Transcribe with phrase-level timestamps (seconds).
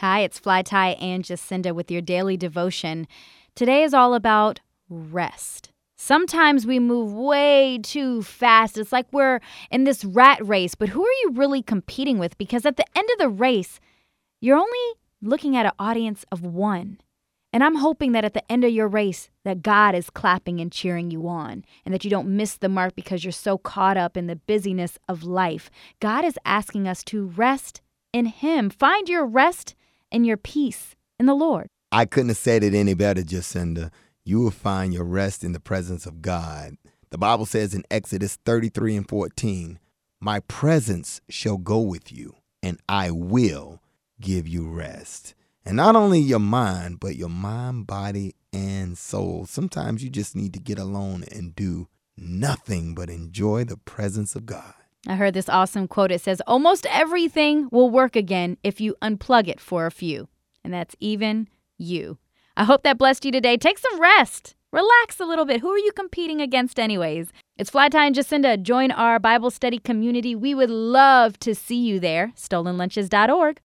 [0.00, 3.08] Hi, it's Fly Tie and Jacinda with your daily devotion.
[3.54, 5.70] Today is all about rest.
[5.96, 8.76] Sometimes we move way too fast.
[8.76, 9.40] It's like we're
[9.70, 12.36] in this rat race, but who are you really competing with?
[12.36, 13.80] Because at the end of the race,
[14.38, 17.00] you're only looking at an audience of one.
[17.50, 20.70] And I'm hoping that at the end of your race that God is clapping and
[20.70, 24.14] cheering you on and that you don't miss the mark because you're so caught up
[24.14, 25.70] in the busyness of life.
[26.00, 27.80] God is asking us to rest
[28.12, 28.68] in him.
[28.68, 29.74] Find your rest
[30.10, 31.68] and your peace in the Lord.
[31.92, 33.90] I couldn't have said it any better, Jacinda.
[34.24, 36.76] You will find your rest in the presence of God.
[37.10, 39.78] The Bible says in Exodus 33 and 14,
[40.20, 43.80] My presence shall go with you, and I will
[44.20, 45.34] give you rest.
[45.64, 49.46] And not only your mind, but your mind, body, and soul.
[49.46, 54.46] Sometimes you just need to get alone and do nothing but enjoy the presence of
[54.46, 54.74] God.
[55.06, 56.10] I heard this awesome quote.
[56.10, 60.28] It says, Almost everything will work again if you unplug it for a few.
[60.64, 62.18] And that's even you.
[62.56, 63.56] I hope that blessed you today.
[63.56, 64.56] Take some rest.
[64.72, 65.60] Relax a little bit.
[65.60, 67.32] Who are you competing against, anyways?
[67.56, 68.60] It's Fly Tie and Jacinda.
[68.60, 70.34] Join our Bible study community.
[70.34, 72.32] We would love to see you there.
[72.36, 73.54] StolenLunches.org.